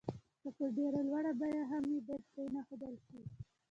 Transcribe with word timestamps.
که 0.41 0.49
په 0.57 0.65
ډېره 0.77 1.01
لوړه 1.07 1.31
بيه 1.39 1.63
هم 1.71 1.83
وي 1.89 1.99
بايد 2.07 2.23
پرې 2.33 2.45
نه 2.55 2.61
ښودل 2.67 2.93
شي. 3.05 3.19